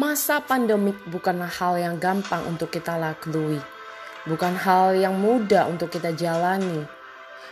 masa 0.00 0.40
pandemik 0.40 0.96
bukanlah 1.12 1.52
hal 1.60 1.76
yang 1.76 2.00
gampang 2.00 2.40
untuk 2.48 2.72
kita 2.72 2.96
lalui. 2.96 3.60
Bukan 4.24 4.56
hal 4.56 4.96
yang 4.96 5.20
mudah 5.20 5.68
untuk 5.68 5.92
kita 5.92 6.16
jalani. 6.16 6.88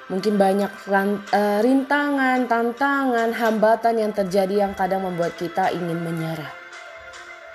Mungkin 0.09 0.41
banyak 0.41 0.73
eh, 0.89 1.61
rintangan, 1.61 2.49
tantangan, 2.49 3.37
hambatan 3.37 4.01
yang 4.01 4.13
terjadi 4.17 4.65
yang 4.65 4.73
kadang 4.73 5.05
membuat 5.05 5.37
kita 5.37 5.69
ingin 5.77 6.01
menyerah. 6.01 6.49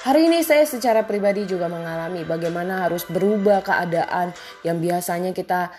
Hari 0.05 0.29
ini 0.29 0.45
saya 0.45 0.61
secara 0.69 1.01
pribadi 1.01 1.49
juga 1.49 1.65
mengalami 1.65 2.21
bagaimana 2.21 2.85
harus 2.85 3.01
berubah 3.09 3.65
keadaan 3.65 4.29
yang 4.61 4.77
biasanya 4.77 5.33
kita 5.33 5.73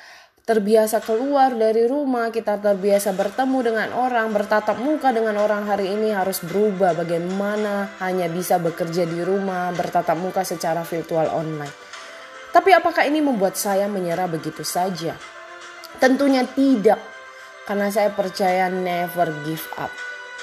terbiasa 0.45 1.01
keluar 1.01 1.57
dari 1.57 1.89
rumah, 1.89 2.29
kita 2.29 2.61
terbiasa 2.61 3.17
bertemu 3.17 3.59
dengan 3.65 3.89
orang, 3.97 4.29
bertatap 4.29 4.77
muka 4.77 5.09
dengan 5.09 5.41
orang 5.41 5.65
hari 5.65 5.89
ini 5.89 6.12
harus 6.12 6.45
berubah 6.45 6.93
bagaimana 6.93 7.97
hanya 8.05 8.29
bisa 8.29 8.61
bekerja 8.61 9.09
di 9.09 9.25
rumah, 9.25 9.73
bertatap 9.73 10.21
muka 10.21 10.45
secara 10.45 10.85
virtual 10.85 11.33
online. 11.33 11.73
Tapi 12.52 12.71
apakah 12.77 13.09
ini 13.09 13.25
membuat 13.25 13.57
saya 13.57 13.88
menyerah 13.88 14.29
begitu 14.29 14.62
saja? 14.62 15.16
Tentunya 15.97 16.45
tidak. 16.45 17.01
Karena 17.65 17.88
saya 17.88 18.13
percaya 18.13 18.69
never 18.69 19.33
give 19.49 19.65
up 19.80 19.88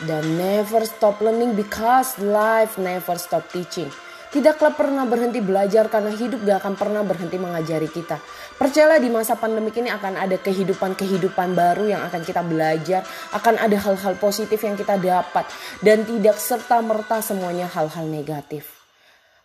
dan 0.09 0.25
never 0.41 0.81
stop 0.89 1.21
learning 1.21 1.53
because 1.53 2.17
life 2.17 2.81
never 2.81 3.13
stop 3.21 3.45
teaching. 3.53 3.93
Tidaklah 4.31 4.79
pernah 4.79 5.03
berhenti 5.03 5.43
belajar 5.43 5.91
karena 5.91 6.15
hidup 6.15 6.47
gak 6.47 6.63
akan 6.63 6.79
pernah 6.79 7.03
berhenti 7.03 7.35
mengajari 7.35 7.91
kita. 7.91 8.15
Percayalah 8.55 9.03
di 9.03 9.11
masa 9.11 9.35
pandemik 9.35 9.75
ini 9.75 9.91
akan 9.91 10.15
ada 10.15 10.39
kehidupan-kehidupan 10.39 11.51
baru 11.51 11.91
yang 11.91 12.01
akan 12.07 12.23
kita 12.23 12.39
belajar, 12.39 13.03
akan 13.35 13.59
ada 13.59 13.75
hal-hal 13.75 14.15
positif 14.15 14.63
yang 14.63 14.79
kita 14.79 14.95
dapat 14.95 15.43
dan 15.83 16.07
tidak 16.07 16.39
serta-merta 16.39 17.19
semuanya 17.19 17.67
hal-hal 17.67 18.07
negatif. 18.07 18.81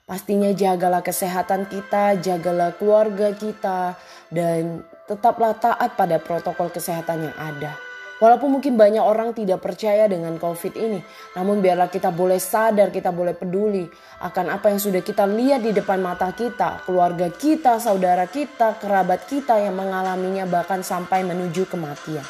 Pastinya 0.07 0.55
jagalah 0.55 1.03
kesehatan 1.03 1.67
kita, 1.67 2.23
jagalah 2.23 2.71
keluarga 2.79 3.35
kita 3.35 3.99
dan 4.31 4.87
tetaplah 5.11 5.59
taat 5.59 5.99
pada 5.99 6.23
protokol 6.23 6.71
kesehatan 6.71 7.27
yang 7.27 7.35
ada. 7.35 7.86
Walaupun 8.17 8.49
mungkin 8.49 8.81
banyak 8.81 9.05
orang 9.05 9.37
tidak 9.37 9.61
percaya 9.61 10.09
dengan 10.09 10.41
COVID 10.41 10.73
ini, 10.73 11.05
namun 11.37 11.61
biarlah 11.61 11.93
kita 11.93 12.09
boleh 12.09 12.41
sadar, 12.41 12.89
kita 12.89 13.13
boleh 13.13 13.37
peduli 13.37 13.85
akan 14.25 14.57
apa 14.57 14.73
yang 14.73 14.81
sudah 14.81 15.05
kita 15.05 15.29
lihat 15.29 15.61
di 15.61 15.77
depan 15.77 16.01
mata 16.01 16.33
kita, 16.33 16.81
keluarga 16.89 17.29
kita, 17.29 17.77
saudara 17.77 18.25
kita, 18.25 18.81
kerabat 18.81 19.29
kita 19.29 19.61
yang 19.61 19.77
mengalaminya 19.77 20.49
bahkan 20.49 20.81
sampai 20.81 21.29
menuju 21.29 21.69
kematian. 21.69 22.25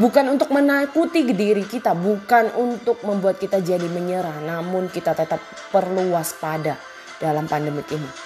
Bukan 0.00 0.24
untuk 0.32 0.48
menakuti 0.52 1.24
diri 1.28 1.68
kita, 1.68 1.92
bukan 1.92 2.56
untuk 2.56 3.04
membuat 3.04 3.36
kita 3.36 3.60
jadi 3.60 3.88
menyerah, 3.92 4.40
namun 4.40 4.88
kita 4.88 5.12
tetap 5.12 5.40
perlu 5.68 6.16
waspada 6.16 6.80
dalam 7.20 7.44
pandemi 7.44 7.84
ini. 7.92 8.25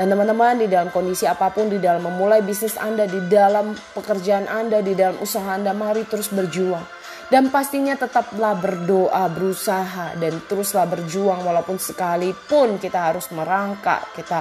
Dan 0.00 0.16
teman-teman 0.16 0.56
di 0.56 0.64
dalam 0.64 0.88
kondisi 0.88 1.28
apa 1.28 1.52
pun, 1.52 1.68
di 1.68 1.76
dalam 1.76 2.00
memulai 2.00 2.40
bisnis 2.40 2.80
Anda, 2.80 3.04
di 3.04 3.20
dalam 3.28 3.76
pekerjaan 3.92 4.48
Anda, 4.48 4.80
di 4.80 4.96
dalam 4.96 5.20
usaha 5.20 5.44
Anda, 5.44 5.76
mari 5.76 6.08
terus 6.08 6.32
berjuang. 6.32 6.80
Dan 7.28 7.52
pastinya 7.52 7.92
tetaplah 7.92 8.56
berdoa, 8.56 9.28
berusaha, 9.28 10.16
dan 10.16 10.40
teruslah 10.48 10.88
berjuang 10.88 11.44
walaupun 11.44 11.76
sekalipun 11.76 12.80
kita 12.80 13.12
harus 13.12 13.28
merangkak, 13.28 14.08
kita 14.16 14.40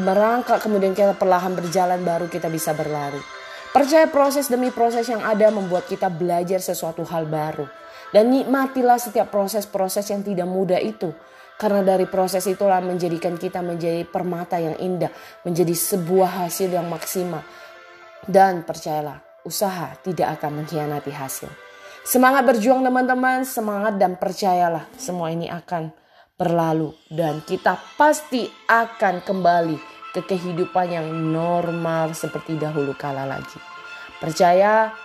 merangkak 0.00 0.64
kemudian 0.64 0.96
kita 0.96 1.12
perlahan 1.12 1.52
berjalan 1.52 2.00
baru 2.00 2.32
kita 2.32 2.48
bisa 2.48 2.72
berlari. 2.72 3.20
Percaya 3.76 4.08
proses 4.08 4.48
demi 4.48 4.72
proses 4.72 5.04
yang 5.12 5.20
ada 5.20 5.52
membuat 5.52 5.92
kita 5.92 6.08
belajar 6.08 6.56
sesuatu 6.56 7.04
hal 7.04 7.28
baru. 7.28 7.68
Dan 8.16 8.32
nikmatilah 8.32 8.96
setiap 8.96 9.28
proses-proses 9.28 10.08
yang 10.08 10.24
tidak 10.24 10.48
mudah 10.48 10.80
itu 10.80 11.12
karena 11.60 11.84
dari 11.84 12.08
proses 12.08 12.48
itulah 12.48 12.80
menjadikan 12.80 13.36
kita 13.36 13.60
menjadi 13.60 14.08
permata 14.08 14.56
yang 14.56 14.80
indah, 14.80 15.12
menjadi 15.44 15.76
sebuah 15.76 16.48
hasil 16.48 16.72
yang 16.72 16.88
maksimal. 16.88 17.44
Dan 18.24 18.64
percayalah, 18.64 19.20
usaha 19.44 19.92
tidak 20.00 20.40
akan 20.40 20.64
mengkhianati 20.64 21.12
hasil. 21.12 21.52
Semangat 22.00 22.48
berjuang 22.48 22.80
teman-teman, 22.80 23.44
semangat 23.44 24.00
dan 24.00 24.16
percayalah 24.16 24.88
semua 24.96 25.28
ini 25.28 25.52
akan 25.52 25.92
berlalu 26.40 26.96
dan 27.12 27.44
kita 27.44 27.76
pasti 28.00 28.48
akan 28.64 29.20
kembali 29.20 29.76
ke 30.16 30.24
kehidupan 30.24 30.88
yang 30.88 31.06
normal 31.12 32.16
seperti 32.16 32.56
dahulu 32.56 32.96
kala 32.96 33.28
lagi. 33.28 33.60
Percaya 34.16 34.96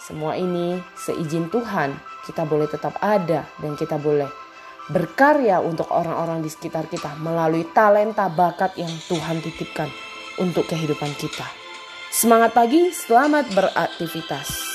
semua 0.00 0.40
ini 0.40 0.80
seizin 0.96 1.52
Tuhan 1.52 1.92
kita 2.24 2.48
boleh 2.48 2.64
tetap 2.64 2.96
ada 3.04 3.44
dan 3.60 3.76
kita 3.76 4.00
boleh 4.00 4.28
berkarya 4.90 5.62
untuk 5.62 5.86
orang-orang 5.90 6.42
di 6.42 6.50
sekitar 6.50 6.90
kita 6.90 7.14
melalui 7.22 7.66
talenta 7.70 8.26
bakat 8.26 8.74
yang 8.74 8.90
Tuhan 9.06 9.38
titipkan 9.38 9.88
untuk 10.42 10.66
kehidupan 10.66 11.14
kita. 11.14 11.46
Semangat 12.10 12.50
pagi, 12.50 12.90
selamat 12.90 13.54
beraktivitas. 13.54 14.69